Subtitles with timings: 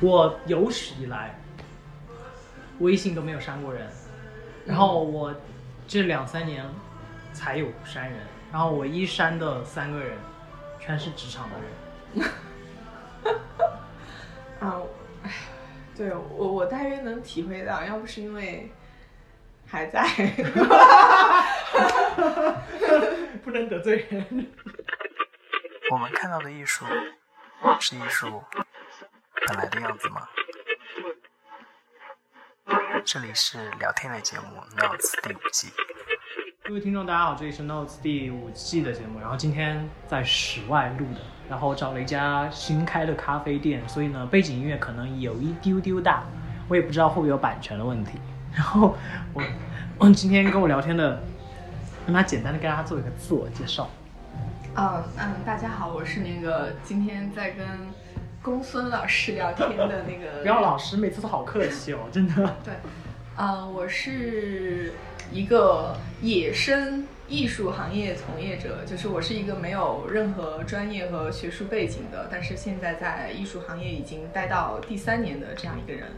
[0.00, 1.34] 我有史以来
[2.78, 3.90] 微信都没有删过人，
[4.64, 5.34] 然后我
[5.86, 6.64] 这两三年
[7.32, 8.20] 才有删人，
[8.52, 10.16] 然后我一删的三个人
[10.78, 12.30] 全是职场的人。
[14.60, 14.80] 啊，
[15.24, 15.30] 哎，
[15.96, 18.70] 对我我大约能体会到，要不是因为
[19.66, 20.06] 还在，
[23.44, 24.46] 不能得罪人。
[25.90, 26.84] 我们看到的艺术
[27.80, 28.42] 是艺术
[29.48, 30.28] 本来的样子吗？
[33.02, 34.44] 这里是聊天类节目
[34.78, 35.68] 《Notes》第五季。
[36.62, 39.18] 各位听众，大家好，这里是 Notes 第五季的节目。
[39.18, 46.24] 然后今天在室外录的，然后找了一家新开的咖啡店，所以呢，背景音乐可能有一丢丢大，
[46.68, 48.20] 我也不知道会不会有版权的问题。
[48.52, 48.94] 然后
[49.32, 49.42] 我，
[49.96, 51.22] 我今天跟我聊天的，
[52.04, 53.88] 让他简单的跟大家做一个自我介绍。
[54.76, 57.66] 嗯嗯，大家好，我是那个今天在跟
[58.48, 60.40] 公孙老师聊天的那个。
[60.40, 62.34] 不要老师，每次都好客气哦， 真的。
[62.64, 62.72] 对，
[63.36, 64.94] 呃，我是
[65.30, 76.08] 一个野生艺术行业从业者，就是我是一个没有任何专业和学术背景的，但是现在在艺术行业已经待到第三年的这样一个人。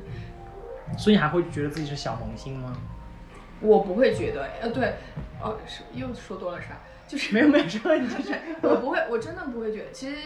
[0.97, 2.77] 所以你还会觉得自己是小萌新吗？
[3.61, 4.95] 我不会觉得，呃，对，
[5.43, 6.79] 哦，是又说多了是吧？
[7.09, 8.33] 就是没有没有说，你就是
[8.63, 9.91] 我不会，我真的不会觉得。
[9.91, 10.17] 其实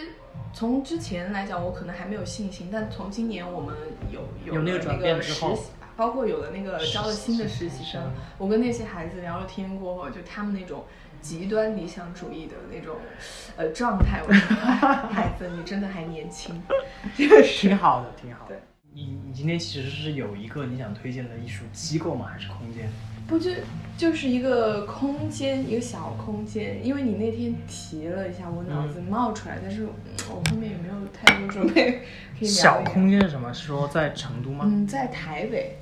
[0.55, 3.75] 从之前来讲，我可能还没有信心，但从今年我们
[4.09, 5.41] 有有那个转变个实习
[5.81, 8.01] 吧，包括有了那个招了新的实习生，
[8.39, 10.85] 我跟那些孩子聊了天过后，就他们那种
[11.21, 12.97] 极端理想主义的那种
[13.57, 14.77] 呃状态，我说哎
[15.11, 16.63] 孩子，你真的还年轻，
[17.17, 18.57] 挺好的，挺好的。
[18.93, 22.27] 你你今天其实是有一个你想推荐的艺术机构吗？
[22.33, 22.89] 还是空间？
[23.27, 23.51] 不就
[23.97, 26.85] 就是一个空间，一个小空间。
[26.85, 29.89] 因为你那天提了一下，我脑子冒出来，但是嗯
[30.31, 32.01] 我后面也没有太多准备
[32.39, 33.53] 可以小空间是什么？
[33.53, 34.65] 是说在成都吗？
[34.69, 35.77] 嗯，在台北。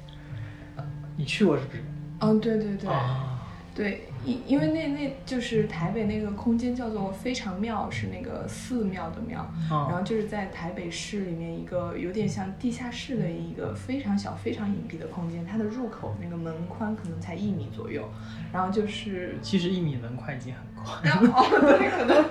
[1.17, 1.83] 你去过是不是？
[2.21, 3.43] 嗯，对对对、啊，
[3.75, 9.49] 对，因因为那那就是台北那个空间叫做非常庙，是那个寺庙的庙。
[9.69, 18.09] 然啊后就是在台北市里面一个有点像地下室的一个非常小、非常隐蔽的空间，它的入口那个门宽可能才一米左右，
[18.53, 22.25] 然后就是其实一米门宽已经很宽，然后 哦，对，可能，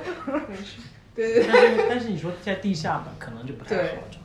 [1.13, 1.47] 对对对。
[1.51, 4.17] 但是但是你说在地下吧，可能就不太好对找。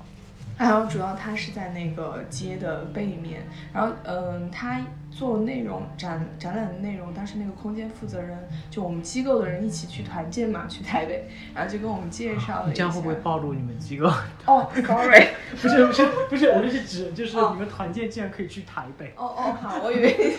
[0.59, 3.43] 然后主要它是在那个街的背面，
[3.75, 4.81] 然后嗯，它
[5.11, 8.39] 做内容展展览的内容，当时那个空间负责人
[8.71, 12.69] 就我们机构的人一起去团建嘛，去台北，然后就跟我们介绍了一下。
[12.69, 14.11] 你这样会不会暴露你们机构？
[14.47, 15.28] 哦，sorry，
[15.61, 19.12] 不是不是不是，我就是指就是哦你们团建竟然可以去台北。
[19.17, 20.37] 哦哦，好，我以为你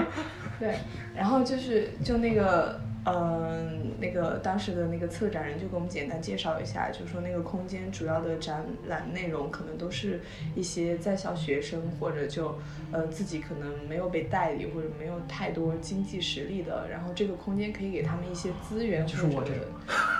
[0.58, 0.78] 对，
[1.14, 2.80] 然后就是就那个。
[3.06, 10.20] 嗯，那个当时的那个策展人就给我们简单介绍一下，就说那个空间主要的展览内容可能都是
[10.54, 12.58] 一些在校学生或者就
[12.92, 19.66] 呃自己可能没有被代理或者没有太多经济实力的，然后这个空间可以给他们一些资源，就是我这个。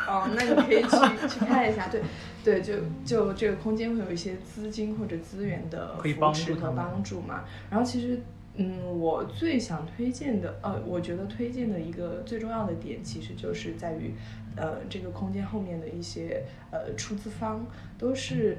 [0.09, 2.01] 哦，那你可以去去看一下，对
[2.43, 2.75] 对，就
[3.05, 7.45] 就这个空间会有一些资金或者资源的可以扶持和帮助他们帮助嘛。
[7.71, 8.21] 然后其实，
[8.61, 14.15] 嗯，我最想推荐的，呃，我觉得推荐的一个最重要的点，其实就是在于，
[14.57, 17.67] 呃，这个空间后面的一些呃出资方
[17.99, 18.59] 都是。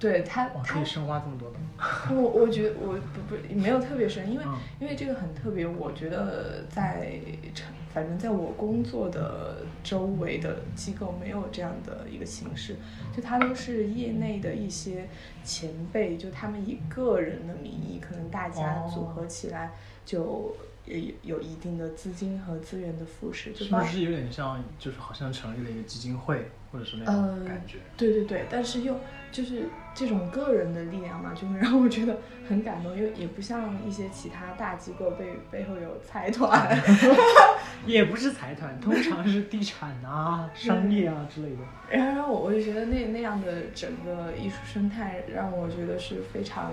[0.00, 1.56] 对它，哇，可以深挖这么多的。
[2.14, 7.18] 我我觉得我不不没有特别深，因为、嗯因为这个很特别，我觉得在
[7.52, 12.76] 成反正在我工作的周围的机构没有这样的一个形式，
[13.12, 15.08] 就它都是业内的一些
[15.42, 19.72] 前辈，就他们以个人的名义，可能大家哦组合起来
[20.04, 20.54] 就
[20.86, 27.78] 也有一定的资金和资源的扶持，就是包不是有点像，就是好像成立了一个基金会，或者是那种呃感觉？
[27.96, 28.94] 对对对，但是又
[29.32, 32.16] 就是这种个人的力量嘛，就会让我觉得
[32.48, 36.78] 很感动，因为也不像一些其他大机构背背后有财团。
[37.84, 41.58] 也不是财团，通常是地产啊、 商业啊之类的。
[41.90, 46.72] 然后我我就觉得那那样的整个艺术生态让我觉得是非常，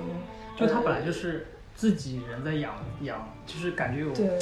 [0.55, 4.37] 就他呃本来就是自己人在养养，就是感觉有，对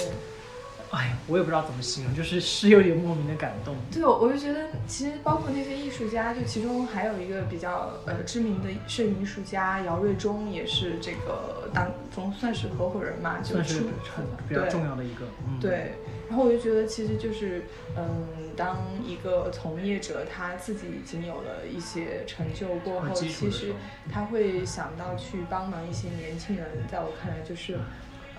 [0.94, 3.76] 哎呀，我也不知道怎么形容，就是是有点莫名的感动。
[3.92, 13.86] 对，我就觉得其实包括那些艺术家，就其中还有一个比较呃知名的摄影艺术家姚瑞忠，也是这个当中算是合伙人嘛，就算是出
[14.16, 15.94] 很比较重要的一个，嗯，，对，
[16.30, 17.66] 然后我就觉得其实就是，
[17.98, 23.74] 嗯，当一个从业者他自己已经有了一些成就过后，其实
[24.12, 27.80] 他会想到去帮忙一些年轻人，在我看来就是，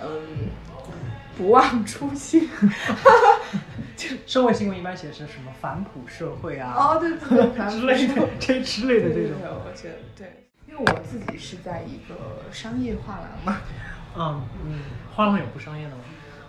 [0.01, 0.49] 嗯，
[1.37, 2.49] 不忘初心。
[4.27, 9.49] 社会新闻一般写是什么反哺社会啊，哦，对对对，之类的，这之类的这种对，。
[9.51, 10.41] 我觉得对。
[10.67, 13.61] 因因为我自己是在一个商业画廊嘛，
[14.17, 14.81] 嗯嗯，
[15.15, 16.03] 画廊有不商业的吗？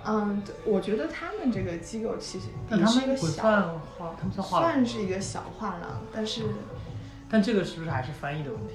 [0.08, 6.42] 嗯，对我觉得他们这个机构其实但他们也是一个小，不算画，他们算画廊算是一个小画廊，但是
[7.30, 8.74] 但这个是不是还是翻译的问题？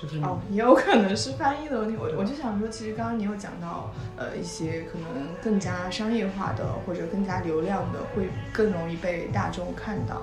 [0.00, 1.94] 就是、哦，也有可能是翻译的问题。
[2.00, 10.22] 我我就想说，其实刚刚你有讲到，呃，一些可能更加商业化的或者更加流量的，会更容易被大众看到，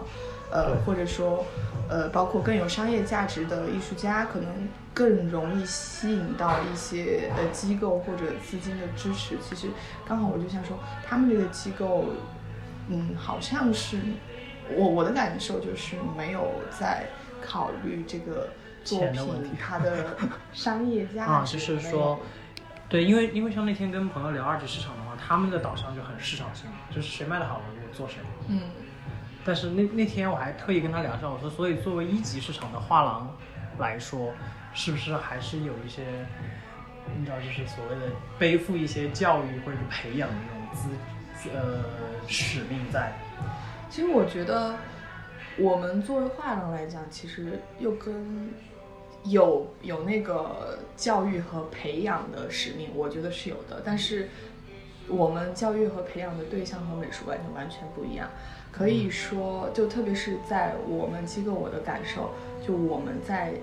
[0.51, 1.45] 呃，或者说，
[1.87, 9.37] 呃，包括更有商业价值的艺术家，可能更容易吸引到一些呃机构或者资金的支持。
[9.47, 9.67] 其实
[10.07, 10.75] 刚好我就想说，
[11.07, 12.05] 他们这个机构，
[12.89, 13.99] 嗯，好像是
[14.75, 17.05] 我我的感受就是没有在
[17.45, 18.49] 考虑这个
[18.87, 20.17] 作钱的问题品它的
[20.53, 21.31] 商业价值。
[21.31, 22.19] 啊，就是说，
[22.87, 28.17] 对，因为因为像那天跟朋友聊二级市场的话，他们的导向就很市场性，就是谁卖的好我做谁。
[28.47, 28.61] 嗯
[29.45, 33.33] 但是那那天我还特意跟他聊一下，我说，所以作为一级市场的画廊
[33.79, 34.33] 来说，
[34.73, 36.03] 是不是还是有一些，
[37.17, 41.81] 你知道，就是所谓的背负一些教育或者是培养的那种资呃
[42.27, 43.13] 使命在？
[43.89, 44.75] 其实我觉得，
[45.57, 48.51] 我们作为画廊来讲，其实又跟
[49.29, 53.81] 有有那个教育和培养的使命，我觉得是有的。
[53.83, 54.29] 但是
[55.07, 58.29] 我们教育和培养的对象和美术馆就完全不一样。
[58.71, 62.31] 可以说，就特别是在我们机构，我的感受，
[62.65, 63.53] 就我们在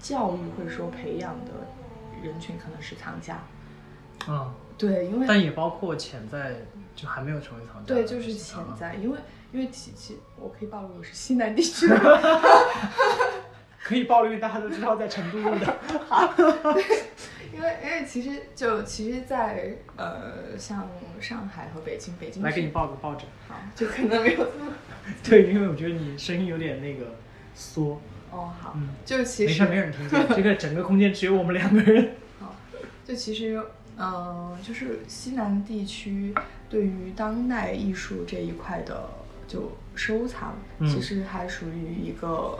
[0.00, 1.52] 教育或者说培养的
[2.22, 3.42] 人群可能是藏家。
[4.26, 6.56] 嗯，对，因为但也包括潜在
[6.96, 9.18] 就还没有成为藏家对，就是潜啊在，因为
[9.52, 11.96] 因为其其我可以暴露我是西南地区 的，
[13.88, 15.76] 可以暴露，因为大家都知道在成都录的。
[17.54, 20.86] 因为因为其实就其实在，呃像
[21.18, 23.24] 上海和北京，北京来给你是报个抱枕。
[23.48, 24.72] 好，就可能没有这么
[25.24, 27.14] 对，因为我觉得你声音有点那个
[27.54, 27.98] 缩。
[28.30, 30.28] 哦好，嗯，就其实没事，没人听见。
[30.36, 32.10] 这个整个空间只有我们两个人。
[32.38, 32.54] 好，
[33.06, 33.58] 就其实，
[33.96, 36.34] 嗯、就是西南地区
[36.68, 39.08] 对于当代艺术这一块的
[39.48, 42.58] 就收藏，嗯其实还属于一个，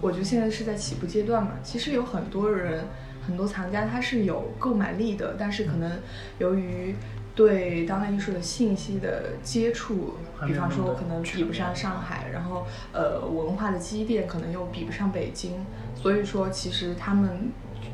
[0.00, 1.52] 我觉得现在是在起步阶段嘛。
[1.62, 2.84] 其实有很多人，
[3.26, 5.90] 很多藏家他是有购买力的，但是可能
[6.38, 6.94] 由于
[7.34, 10.14] 对当代艺术的信息的接触，
[10.46, 15.64] 比方说可能比不上上海，然后呃文化的积淀可能又比不上北京，
[15.94, 17.50] 所以说其实他们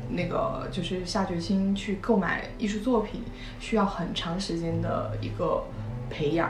[0.09, 3.21] 那个就是下决心去购买艺术作品，
[3.59, 5.63] 需要很长时间的一个
[6.09, 6.49] 培养。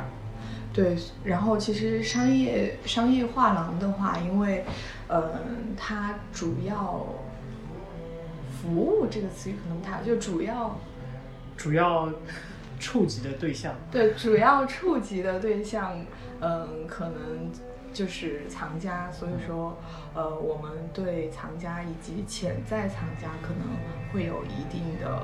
[0.74, 4.64] 对，然后其实商业商业画廊的话，因为，
[5.10, 7.06] 嗯、它主要
[8.50, 10.78] 服务这个词语可能不太，就主要
[11.56, 12.10] 主要
[12.80, 16.00] 触及的对象，对，主要触及的对象，
[16.42, 17.52] 嗯，可能
[17.94, 19.78] 就是藏家，所以说，
[20.14, 23.68] 呃，我们对藏家以及潜在藏家可能
[24.12, 25.22] 会有一定的，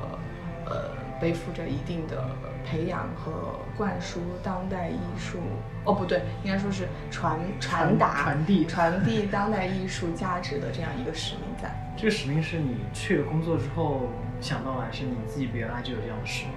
[0.66, 0.90] 呃，
[1.20, 2.30] 背负着一定的
[2.66, 3.32] 培养和
[3.78, 5.38] 灌输当代艺术，
[5.84, 11.70] 哦，不对，应该说是传传达、传递传递当代艺术价值的这样一个使命在。
[11.96, 14.10] 这个使命是你去了工作之后
[14.42, 16.54] 想到的，还是你自己原来就有这样的使命？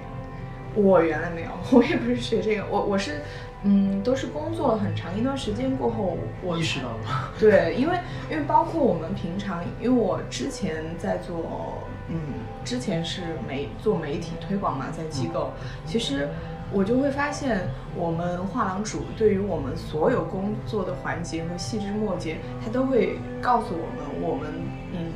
[0.75, 3.23] 我原来没有，我也不是学这个，我我是，
[3.63, 7.33] 嗯，都是工作了很长一段时间过后，我意识到了。
[7.39, 7.99] 对，因为
[8.31, 12.19] 因为包括我们平常，因为我之前在做，嗯，
[12.65, 15.51] 之前是媒做媒体推广嘛，在机构，
[15.85, 16.29] 其实
[16.73, 24.51] 我就会发现，我们画廊主对于我们所有工作的环节和细枝末节，他都会告诉我们，我们，
[24.93, 25.13] 嗯，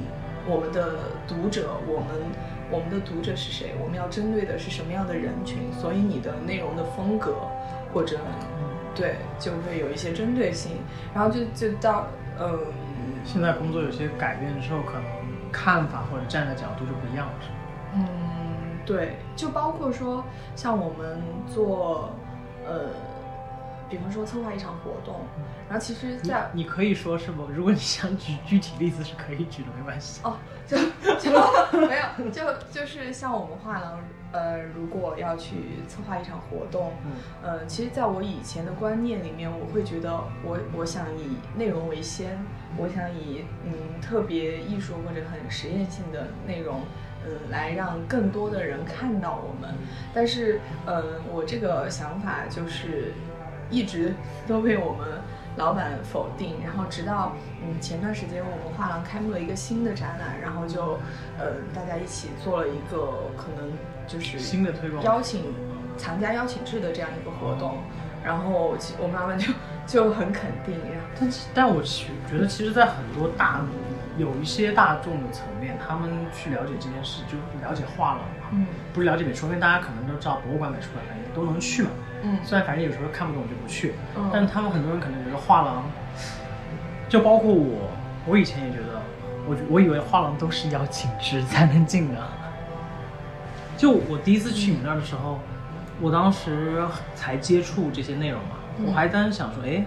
[0.47, 2.09] 我们的读者，我们。
[2.73, 3.73] 我们的读者是谁？
[3.83, 5.59] 我们要针对的是什么样的人群？
[5.73, 7.35] 所以你的内容的风格，
[7.93, 8.17] 或者
[8.95, 10.71] 对，就会有一些针对性。
[11.13, 12.07] 然后就就到
[12.39, 12.61] 嗯，
[13.25, 15.03] 现在工作有些改变之后，可能
[15.53, 17.55] 看法或者站的角度就不一样了，是吗？
[17.95, 22.11] 嗯，对，就包括说像我们做
[22.67, 22.87] 呃，
[23.89, 25.21] 比方说策划一场活动，
[25.69, 27.47] 然后其实你在，你可以说是不？
[27.47, 30.21] 如果你想举 具体例子是可以举的，没关系。
[30.23, 30.77] 哦，就
[31.19, 31.31] 就
[31.81, 33.99] 没有，就就是像我们画廊，
[34.33, 35.57] 呃，如果要去
[35.89, 40.13] 策划一场活动，嗯呃，其实在我以前的观念里面，我会觉得
[40.45, 42.39] 我我想以内容为先，
[42.77, 46.81] 我想以嗯特别艺术或者很实验性的内容，
[47.27, 49.75] 嗯，来让更多的人看到我们。
[50.15, 53.13] 但是，呃，我这个想法就是
[53.69, 54.15] 一直
[54.47, 55.20] 都被我们
[55.57, 60.99] 老板否定，然后直到嗯前段时间我们画廊开幕了一个新的展览，然后就
[61.39, 63.71] 呃大家一起做了一个可能
[64.07, 65.03] 就是新的推广。
[65.03, 65.55] 邀请
[65.97, 67.79] 藏家邀请制的这样一个活动，
[68.25, 69.53] 然后其我们老板就
[69.87, 71.09] 就很肯定，然后。
[71.19, 73.61] 但其但我其觉得，其实，在很多大
[74.17, 78.67] 有一些大众的层面，他们去了解这件事，就了解画廊嘛，嗯。
[78.95, 81.05] 不是了解美术，因为大家可能都知道博物馆、美术馆
[81.35, 81.91] 都能去嘛。
[82.23, 85.85] 嗯虽然反正有时候看不懂就不去，嗯但他们很多人可能觉得画廊，
[87.09, 87.91] 就包括我，
[88.27, 89.01] 我以前也觉得，
[89.47, 92.21] 我我以为画廊都是邀请制才能进的。
[93.77, 95.39] 就我第一次去你们那儿的时候，
[96.01, 96.85] 我当时
[97.15, 99.85] 才接触这些内容嘛，嗯我还当时想说，哎，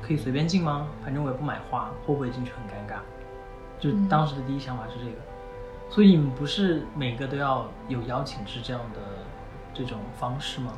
[0.00, 0.88] 可以随便进吗？
[1.04, 2.98] 反正我也不买画，会不会进去很尴尬？
[3.78, 5.16] 就嗯当时的第一想法是这个。
[5.88, 9.00] 所以你们不是每个都要有邀请制这样的
[9.72, 10.72] 这种方式吗？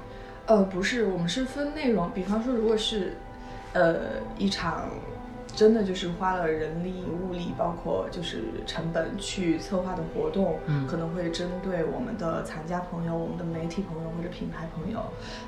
[0.48, 3.12] 呃，不是，我们是分内容，比方说，如果是，
[3.74, 4.88] 呃，一场
[5.54, 15.02] 真的就是花了人力物力，包括就是成本去策划的活动，嗯可能会针对我们的参加朋友、我们的媒体朋友或者品牌朋友。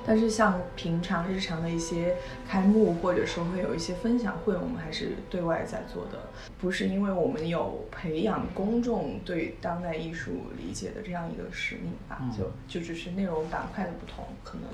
[0.05, 2.17] 但是像平常日常的一些
[2.47, 6.19] 开幕，或者说会有一些分享会，我们还是对外在做的，
[6.59, 14.69] 不是因为我们有培养公众对当代艺术理解的这样一个使命吧，嗯就就只是内容板块的不同，可能，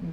[0.00, 0.12] 嗯。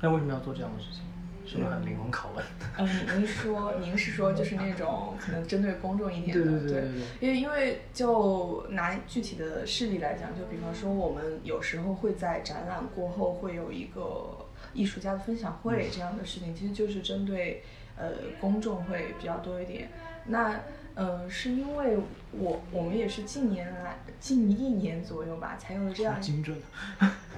[0.00, 1.02] 那为什么要做这样的事情？
[1.44, 2.44] 是不是很灵魂拷问？
[2.78, 17.64] 嗯，您说，您是说就是那种可能针对公众一点的，对对对对对因为因为就拿具体的事例来讲，就比方说我们有时候会在展览过后会有一个艺术家的分享会这样的事情，其实就是针对
[17.96, 19.90] 呃公众会比较多一点。
[20.26, 20.60] 那
[20.94, 21.96] 呃，是因为
[22.32, 26.56] 我我们也是近年来近一年左右吧，才有了这样精准。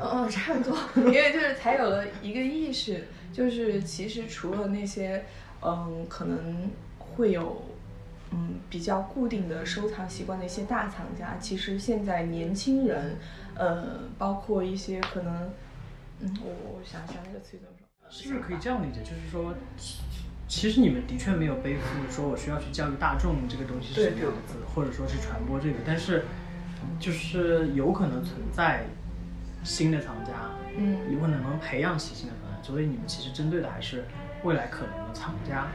[0.00, 5.25] 嗯，差不多，因为就是才有了一个意识，就是其实除了那些，
[5.62, 6.68] 嗯，可能
[6.99, 7.62] 会有，
[8.32, 13.16] 嗯，比较固定的收藏习惯的一些大藏家，其实现在年轻人，
[13.54, 15.50] 呃，包括一些可能，
[16.20, 19.00] 嗯，我我想一下那个词语怎么说，是不是可以这样理解？
[19.02, 19.54] 就是说，
[20.48, 26.24] 其其实你们的确没有背负说我需要去教育大众这个东西是什么样子，或者说去传播这个，但是
[26.98, 28.86] 就是有可能存在
[29.62, 30.32] 新的藏家，
[30.74, 34.06] 嗯有可能能培养起新的藏家，所以你们其实针对的还是
[34.42, 35.68] 未来可能的藏家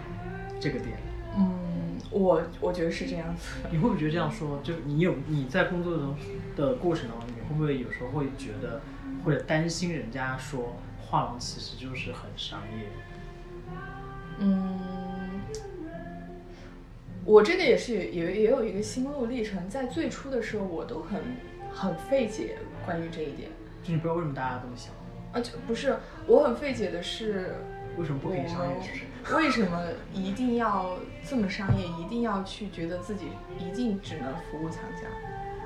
[0.59, 0.97] 这个点。
[1.38, 3.59] 嗯，我我觉得是这样子。
[3.69, 6.15] 你会不会觉得这样说，就是你有你在工作中
[6.55, 8.81] 的过程当中，你会不会有时候会觉得
[9.23, 12.88] 或者担心人家说画廊其实就是很商业？
[14.39, 14.79] 嗯，
[17.25, 21.22] 我这个也是也也有一个心路历程，在最初的时候，我都很
[21.74, 23.50] 很费解关于这一点，
[23.84, 24.93] 就你不知道为什么大家这么想，
[25.34, 27.55] 啊，就不是我很费解的是，
[27.98, 28.75] 为什么不可以商业？
[29.36, 31.86] 为什么一定要这么商业？
[32.00, 33.25] 一定要去觉得自己
[33.60, 35.08] 一定只能服务厂家？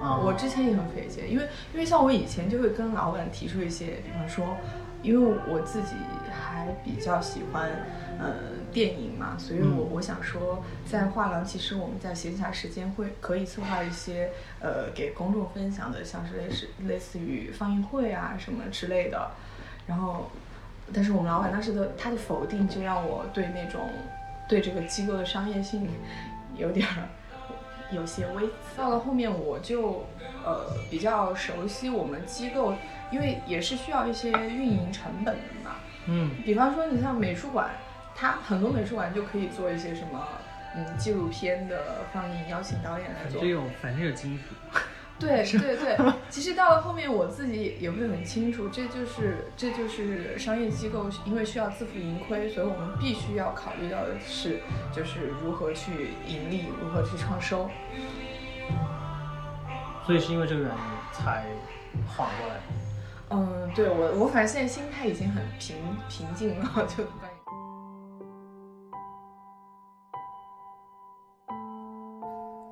[0.03, 4.57] 啊我之前也很费解，因为因为像我以前就会跟老板提出一些，比方说，
[5.03, 5.95] 因为我自己
[6.31, 7.69] 还比较喜欢
[8.17, 8.33] 呃
[8.71, 19.29] 电影嘛，所以我、嗯我想说，在画廊其实我们在闲暇时间会可以策划一些呃给公众分享的，像是类似类似于放映会啊什么之类的，
[19.85, 20.31] 然后。
[20.93, 23.89] 但是我们老板当时的他的否定，就让我对那种
[24.49, 25.87] 对这个机构的商业性
[26.57, 27.07] 有点儿
[27.89, 28.49] 有些微。
[28.75, 30.05] 到了后面，我就
[30.45, 32.73] 呃比较熟悉我们机构，
[33.13, 35.75] 因为也是需要一些运营成本的嘛。
[36.07, 37.69] 嗯比方说，你像美术馆，
[38.15, 40.27] 它很多美术馆就可以做一些什么
[40.75, 43.49] 嗯纪录片的放映，邀请导演来做反正。
[43.49, 44.43] 有反正有金主。
[45.19, 45.95] 对对对，
[46.27, 54.59] 其实到了后面我自己也会很清楚，这就是这就是商业机构，因为需要自负盈亏，所以我们必须要考虑到的是，
[54.91, 57.69] 就是如何去盈利，如何去创收。
[60.05, 60.77] 所以是因为这个原因
[61.13, 61.45] 才
[62.07, 62.55] 缓过来。
[63.33, 65.75] 嗯，对我我反正现在心态已经很平
[66.07, 67.03] 平静了， 就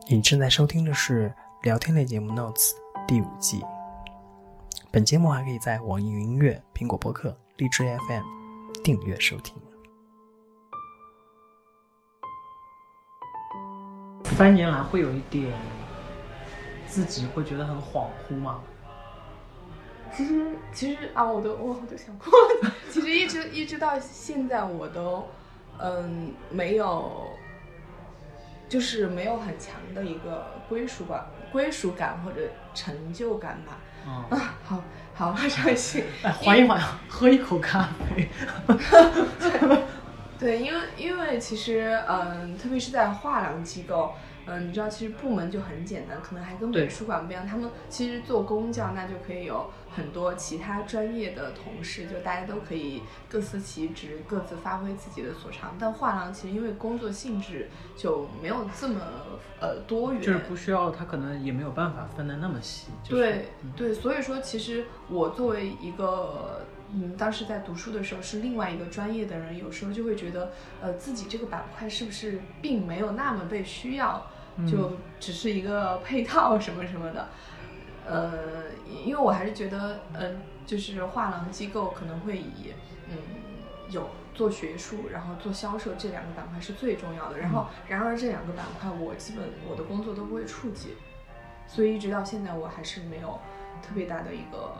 [0.07, 2.53] 你正在收听的是聊天类节目《Notes》
[3.07, 3.63] 第五季。
[4.91, 8.23] 本节目还可以在网易云音乐、苹果播客、荔枝 FM
[8.83, 9.55] 订阅收听。
[14.25, 15.53] 三年来会有一点
[16.87, 18.59] 自己会觉得很恍惚吗？
[20.15, 22.71] 其实其实啊，我都我都想哭了。
[22.89, 25.27] 其实一直一直到现在，我都
[25.79, 27.29] 嗯没有，
[28.67, 32.41] 就是没有很强的一个归属感、归属感或者
[32.73, 33.77] 成就感吧。
[34.05, 34.55] 嗯，啊，
[35.13, 36.03] 好好伤心。
[36.23, 38.27] 哎，缓一缓，喝一口咖啡。
[40.41, 44.11] 对，因为因为其实嗯，特别是在画廊机构。
[44.47, 47.45] 嗯，你知道，其实部门就很简单，可能还跟美术馆不一样。
[47.45, 55.75] 他们其实做工匠，那就可以有很多其他专业的同事，就大家都可以各司其职，各自发挥自己的所长。
[55.79, 58.99] 但画廊其实因为工作性质就没有这么
[59.59, 62.87] 呃多元，就是不需要，他可能也没有办法分得那么细。
[63.07, 63.45] 对
[63.77, 66.65] 对，所以说其实我作为一个。
[66.93, 74.27] 嗯，当时在读书的时候是另外一个专业的人，有时候就会觉得，呃，自己这个板块是不是并没有那么被需要，
[74.69, 77.29] 就只是一个配套什么什么的。
[78.05, 78.63] 呃，
[79.05, 82.73] 因为我还是觉得，嗯，就是画廊机构可能会以，
[83.09, 83.15] 嗯，
[83.89, 87.37] 有做学术，然后做销售这两个板块是最重要的。
[87.37, 90.97] 然后，然而这两个板块我基本我的工作都不会触及，
[91.67, 93.39] 所以一直到现在我还是没有
[93.81, 94.75] 特别大的一个。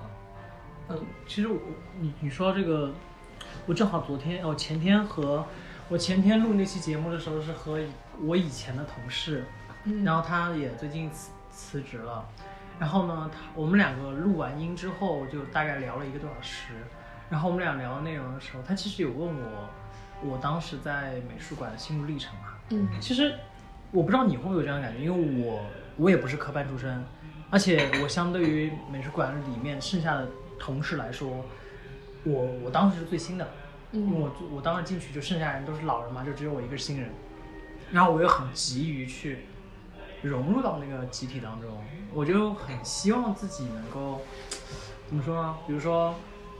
[0.91, 1.59] 嗯，其实我
[1.99, 2.91] 你你说到这个，
[3.65, 5.45] 我正好昨天哦前天和
[5.89, 7.79] 我前天录那期节目的时候是和
[8.21, 9.45] 我以前的同事，
[10.03, 12.25] 然后他也最近辞辞职了，
[12.79, 16.73] 然后呢，他我们两个录完音之后就大概聊了一个多小时，
[17.29, 19.69] 然后我们俩聊的内容的时候，他其实有问我
[20.23, 23.33] 我当时在美术馆的心路历程嘛，嗯，其实
[23.91, 25.61] 我不知道你会不会有这样的感觉，因为我
[25.97, 27.03] 我也不是科班出身，
[27.49, 30.27] 而且我相对于美术馆里面剩下的。
[30.61, 31.43] 同事来说，
[32.23, 33.49] 我我当时是最新的，
[33.91, 37.09] 因为我我当时进去就剩下人都是老人嘛，就只有我一个新人，
[37.91, 39.39] 然后我又很急于去
[40.21, 44.21] 融入到那个集体当中，我就很希望自己能够
[45.07, 45.57] 怎么说呢？
[45.65, 46.13] 比如说，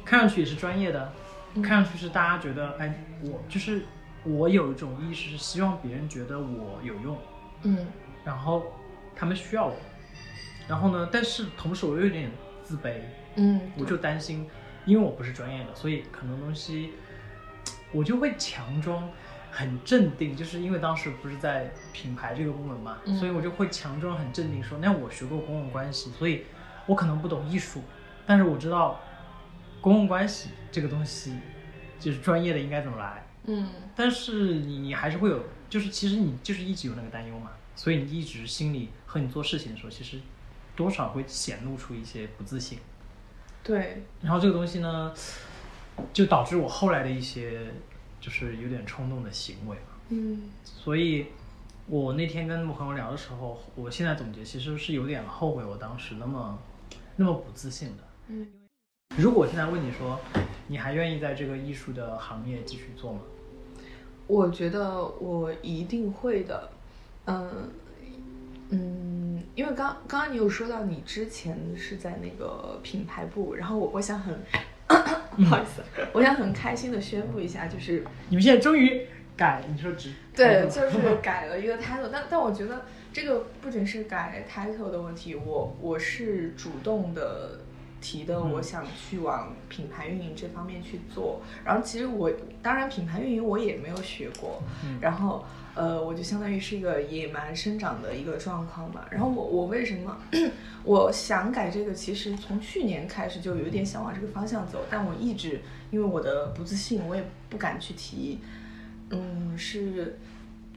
[0.03, 1.13] 看上去也是专业的，
[1.53, 3.83] 看上去是大家觉得，哎，我就是
[4.23, 7.15] 我有一种意识是希望别人觉得我有用，
[7.61, 7.85] 嗯，
[8.25, 8.63] 然后
[9.15, 9.75] 他们需要我，
[10.67, 12.31] 然后呢，但是同时我又有点
[12.63, 12.95] 自卑。
[13.35, 14.47] 嗯，我就担心，
[14.85, 16.91] 因为我不是专业的，所以很多东西
[17.91, 19.09] 我就会强装
[19.49, 26.45] 很镇定，就是因为当时不是在品牌这个部门嘛，所以我就会强装很镇定说，那我学过公共关系，所以
[26.85, 27.81] 我可能不懂艺术，
[28.25, 28.99] 但是我知道
[29.81, 31.35] 公共关系这个东西
[31.99, 33.25] 就是专业的应该怎么来。
[33.45, 40.19] 嗯，但是你你还是会有，就是其实你就是一直有那个担忧嘛，所以你一直心里和你做事情的时候，其实
[40.75, 42.77] 多少会显露出一些不自信。
[43.63, 45.13] 对，然后这个东西呢，
[46.11, 47.67] 就导致我后来的一些
[48.19, 49.93] 就是有点冲动的行为嘛。
[50.09, 51.27] 嗯，所以
[51.87, 56.57] 我那天跟朋友聊的时候，我现在总结其实是有点后悔我当时那么
[57.15, 58.03] 那么不自信的。
[58.27, 58.47] 嗯，
[59.17, 60.19] 如果我现在问你说，
[60.67, 63.19] 你还愿意在这个艺术的行业继续做吗？
[64.27, 66.69] 我觉得我一定会的。
[67.25, 67.69] 嗯。
[68.73, 74.33] 嗯，因为刚刚刚你有说到你之前是在那个品牌部，然后我我想很
[75.35, 79.05] 不好意思，我想很开心的宣布一下，就是你们现在终于
[79.35, 87.59] 改，你说直对，就是改了一个 title，但但我觉得这个不仅是改 title 的问题，我我是主动的
[87.99, 92.31] 提的，我想去往品牌运营这方面去做，然后其实我
[92.61, 94.63] 当然品牌运营我也没有学过，
[95.01, 95.43] 然后。
[95.73, 99.05] 呃，我就相当于是一个野蛮生长的一个状况嘛。
[99.09, 100.17] 然后我我为什么
[100.83, 101.93] 我想改这个？
[101.93, 108.39] 其实从去年开始就有点想往这个方向走，但我一直因为我的不自信，我也不敢去提。
[109.09, 110.19] 嗯，是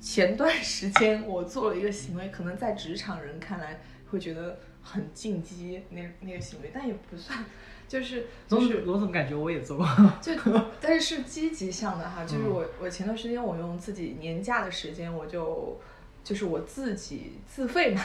[0.01, 3.81] 前段时间我做了一个行为，可能在职场人看来
[4.11, 7.45] 会觉得很进击那那个行为，但也不算。
[7.89, 9.87] 就是就是，我怎么感觉我也做过？
[10.21, 10.33] 就
[10.81, 15.79] 但是是积极向的哈，就是我我前段时间我用自己年假的时间，我就
[16.23, 18.03] 就是我自己自费嘛，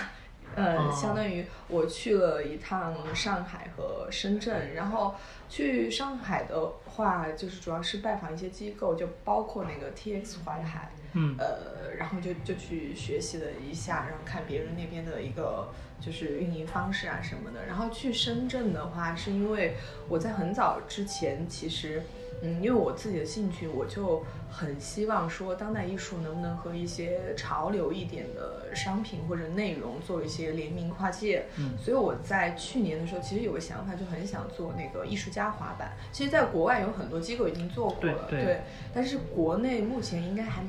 [0.55, 5.15] 呃，相当于我去了一趟上海和深圳，然后
[5.47, 15.69] 去上海的话，就是主要是拜访一些机构，就包括那个 T X 淮海，嗯，呃，然后就就去学习了一下，然后看别人那边的一个。
[16.01, 19.75] 就是运营方式啊什么的，然后去深圳的话，是因为
[20.07, 22.01] 我在很早之前，其实，
[22.41, 31.45] 嗯，因为我自己的兴趣，我就很希望说，当代艺术能不能和一些潮流一点的商品或者内容做一些联名跨界。
[31.57, 35.91] 嗯，所以我在去年的时候，其实有个想法，就很想做那个艺术家滑板。
[36.11, 38.61] 其实，在国外有很多机构已经做过了，对，
[38.93, 40.63] 但是国内目前应该还，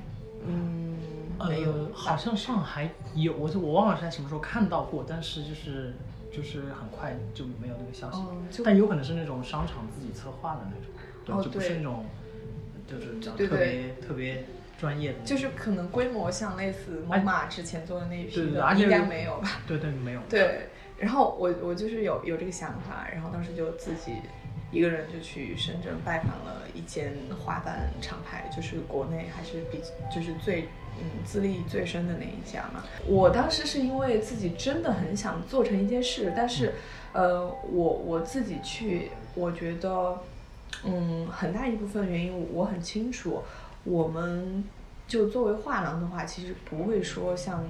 [0.47, 0.97] 嗯。
[1.49, 5.95] 没有，好像上海有，我就我忘了是在什么时候看到过，但是就是
[6.31, 10.93] 就是很快就没有那个消息，但有可能是那种商场自己策划的那种，
[11.43, 12.07] 就不是那种
[12.87, 14.45] 就是讲特别特别
[14.79, 19.61] 专业的，就是可能规模像类似 MoMA 之前做的那一批的，应该没有吧？
[19.67, 20.21] 对对，没有。
[20.29, 20.67] 对，
[20.99, 24.15] 然后我我就是有有这个想法，然后当时就自己
[24.73, 29.81] 一个人就去深圳拜访了一间滑板厂牌，就是国内还是比
[30.15, 30.63] 就是最
[30.99, 32.85] 嗯资历最深的那一家嘛。
[33.07, 36.75] 我当时是因为自己真的很想做成一件事，但是
[37.13, 40.19] 呃我我自己去，我觉得
[40.85, 43.43] 嗯很大一部分原因我很清楚，
[43.85, 44.65] 我们
[45.07, 47.65] 就作为画廊的话，其实不会说像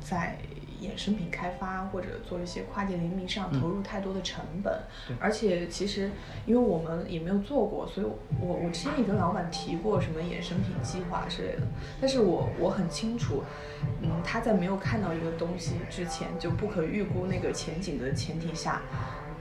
[0.00, 0.38] 在。
[0.80, 4.80] 衍生品开发或者做一些跨界联名上投入太多的成本，
[5.20, 6.10] 而且其实
[6.46, 8.06] 因为我们也没有做过，所以
[8.40, 11.66] 我我之前也跟老板提过什么衍生品计划之类的，
[12.00, 13.44] 但是我我很清楚，
[14.00, 18.80] 嗯，他在没有看到一个东西之前就不可预估那个前景的前提下，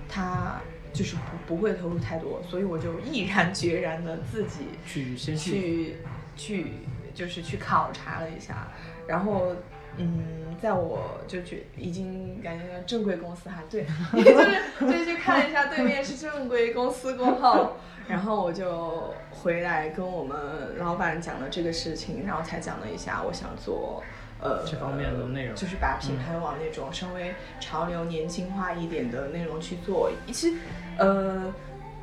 [0.09, 0.59] 他
[0.93, 5.97] 就是不不会投入太多，所以我就毅然决然的自己去先去
[6.35, 6.73] 去
[7.13, 8.67] 就是去考察了一下，
[9.07, 9.55] 然后。
[9.97, 17.73] 嗯，在我就觉已经感觉正规公司哈，对，就是就去看了一下对面是正规公司过后，
[18.07, 20.37] 然后我就回来跟我们
[20.77, 24.01] 老板讲了这个事情，然后才讲了一下我想做
[24.41, 30.11] 呃这方面的内容，就是把品牌往那种稍微潮流年轻化一点的内容去做。
[30.27, 30.57] 其实
[30.97, 31.53] 呃，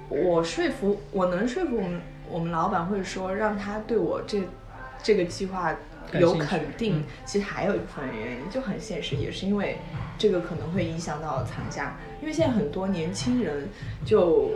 [0.09, 4.43] 我说服我能说服我们我们老板，或者说让他对我这
[5.03, 5.75] 这个计划。
[6.13, 9.77] 有肯定，其实还有一部分原因就很现实，也是因为
[10.17, 13.69] 这个可能会影响到藏家，因为现在很多年轻人
[14.05, 14.53] 就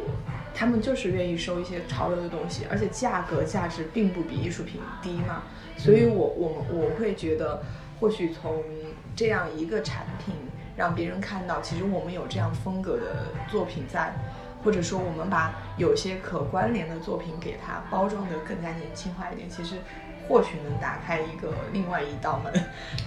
[0.55, 5.43] 他们就是愿意收一些潮流的东西，而且价格价值并不比艺术品低嘛，
[5.77, 7.63] 所以我我我会觉得，
[7.99, 8.63] 或许从
[9.15, 10.35] 这样一个产品
[10.77, 14.13] 让别人看到，其实我们有这样风格的作品在，
[14.63, 19.77] 或者说我们把有些可关联的作品给它包装的更加年轻化一点，其实。
[20.29, 22.53] 或许能打开一个另外一道门，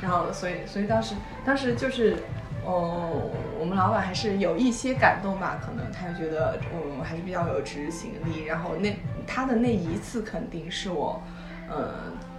[0.01, 2.17] 然后所以所以当时当时就是，
[2.65, 8.95] 哦，我们老板还是有一些感动吧，可能他就觉得我还是比较有执行力，然后那
[9.27, 11.21] 他的那一次肯定是我，
[11.69, 11.93] 呃，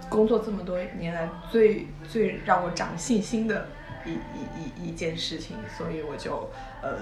[0.09, 3.67] 工作这么多年来最最让我长信心的
[4.03, 4.17] 一一
[4.57, 6.49] 一一件事情，所以我就
[6.81, 6.99] 呃，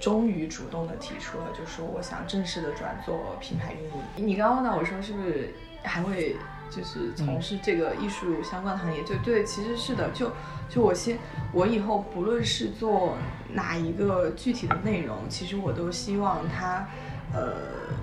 [0.00, 4.28] 终于主动的提出了，就说我想正式的转做品牌运营。
[4.28, 6.36] 你刚刚问到我说是不是还会？
[6.74, 10.32] 就是从事这个艺术相关的行业，就对，其实是的，就
[10.70, 11.18] 就我先，
[11.52, 13.14] 我以后不论是做
[13.52, 16.88] 哪一个具体的内容，其实我都希望它，
[17.34, 17.52] 呃，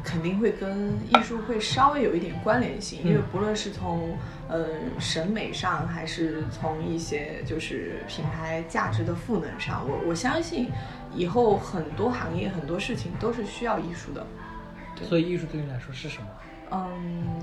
[0.03, 4.15] 肯定会跟艺术会稍微有一点关联性，因为不论是从
[4.47, 4.67] 呃
[4.99, 10.69] 审美上，还是从一些就是品牌价值的赋能上，我我相信
[11.15, 14.23] 以后很多行业很多事情都是需要艺术的。
[15.07, 16.27] 所以艺术对你来说是什么？
[16.71, 17.41] 嗯。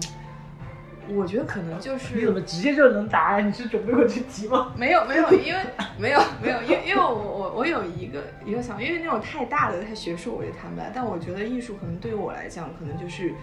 [1.15, 3.39] 我觉得可能就是你怎么直接就能答？
[3.41, 4.73] 你是准备过去提吗？
[4.77, 5.61] 没有没有，因为
[5.99, 10.91] 没有没有，因为因为我我我有一个一个想，因为那种太大的太学术我就谈不来。
[10.95, 13.35] 但我觉得艺术可能对于我来讲，可能就是，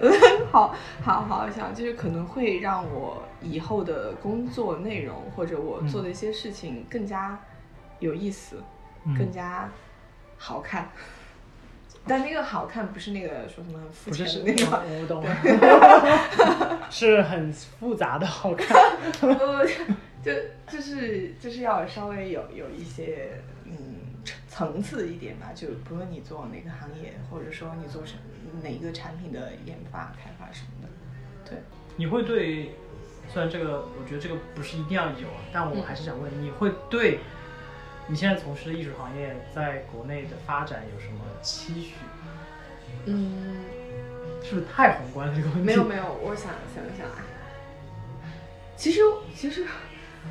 [0.00, 0.10] 嗯
[0.50, 7.38] 好好好想，就是可能会让我以后的工作内容或者我做的一些事情更加
[7.98, 8.62] 有意思，
[9.16, 9.70] 更加
[10.38, 10.88] 好看。
[12.08, 15.24] 但那个好看不是那个说什么很肤浅的那种，我懂，
[16.90, 18.76] 是很复杂的好看。
[19.20, 19.26] 不，
[20.22, 20.32] 就
[20.68, 23.74] 就是就是要稍微有有一些嗯
[24.48, 28.14] 层次一点吧，就不论你做哪个行业，或者说你做什
[28.62, 31.58] 哪一个产品的研发开发什么的，对。
[31.96, 32.72] 你会对，
[33.32, 37.18] 虽然这个我觉得这个不是一定要有，但我还是想问，你会对。
[38.08, 41.94] 你现在从事的艺术行业在国内的发展有什么期许？
[43.06, 43.64] 嗯，
[44.44, 45.64] 是不是太宏观了这个问题？
[45.64, 47.24] 没有没有，我想想想啊。
[48.76, 49.00] 其实
[49.34, 49.66] 其实，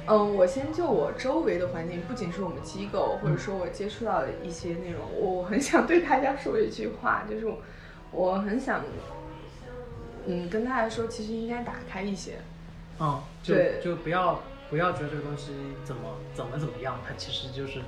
[0.07, 7.45] 嗯，我先就我周围的环境，不仅是我们机构，或者说我接触到的一些内容，我很想对大家说一句话，就是
[8.11, 8.81] 我很想，
[10.25, 12.39] 嗯，跟大家说，其实应该打开一些。
[12.99, 14.41] 嗯，就就不要。
[14.69, 16.01] 不要觉得这个东西怎么
[16.33, 17.81] 怎么怎么样，它其实就是，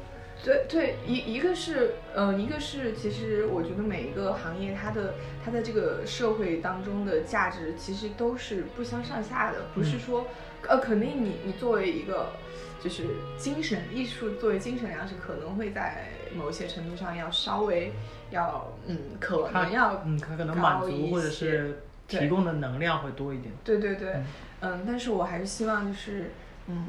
[0.43, 10.27] 对对一一个是呃一个是其实我觉得每一个行业它的它在这个社会当中的价值其实都是不相上下的，不是说
[10.67, 12.31] 呃肯定你你作为一个
[12.79, 17.91] 就是精神艺术作为精神粮食可能会在某些程度上要稍微
[18.29, 24.17] 要嗯可能要嗯可能满足或者是提供的能量会多一点，对对对
[24.61, 26.29] 嗯但是我还是希望就是。
[26.67, 26.85] 嗯，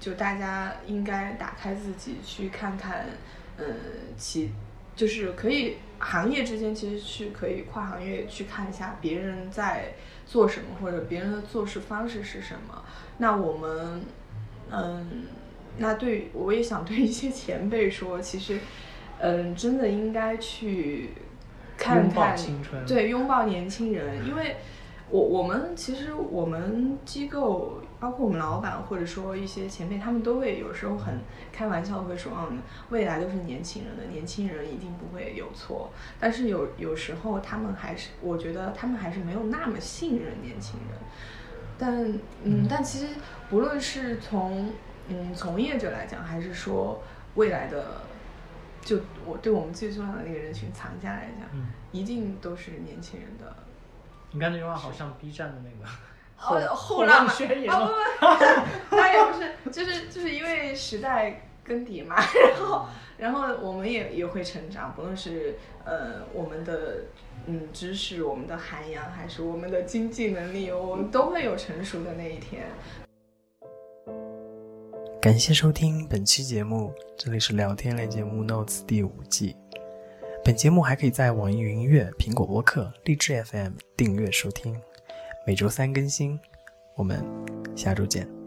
[0.00, 3.06] 就大家应该打开自己去看看，
[3.58, 3.64] 嗯，
[4.16, 4.50] 其
[4.96, 9.92] 就是可以行业之间其实是可以跨行业去看一下别人在
[10.26, 12.82] 做什么，或者别人的做事方式是什么。
[13.18, 14.02] 那我们，
[14.70, 15.24] 嗯，
[15.76, 18.58] 那对我也想对一些前辈说，其实，
[19.20, 21.10] 嗯，真的应该去
[21.76, 24.56] 看看青春对，拥抱年轻人，因为
[25.10, 31.18] 我我们其实我们机构，包括我们老板或者说一些前辈，他们都会有时候很
[31.52, 32.58] 开玩笑会说，嗯，
[32.90, 35.90] 未来都是年轻人的，年轻人一定不会有错。
[36.20, 40.98] 但是有有时候他们还是，我觉得他们还是没有那么信任年轻人。
[41.76, 43.14] 但嗯，但其实
[43.48, 44.72] 不论是从
[45.08, 47.02] 嗯从业者来讲，还是说
[47.34, 48.02] 未来的，
[48.80, 53.56] 就我对我们最重要的那个人群藏家来讲，嗯一定都是年轻人的
[54.30, 55.90] 你刚才那句话好像 B 站的那个
[56.38, 57.86] 后后后浪嘛啊了。
[58.20, 58.26] 不
[58.90, 62.86] 不，他也不是，就是就是因为时代更迭嘛，然后
[63.18, 67.02] 然后我们也也会成长，不论是呃我们的
[67.46, 72.62] 嗯知识、我们的涵养，还是我们的经济能力，我们都会有成熟的那一天。
[75.20, 79.56] 感谢收听本期节目，这里是聊天类节目《Notes》第五季。
[80.44, 84.80] 本节目还可以在网易云音乐、苹果播客、荔枝 FM 订阅收听，
[85.48, 86.38] 每周三更新。
[86.94, 87.24] 我们
[87.74, 88.37] 下周见。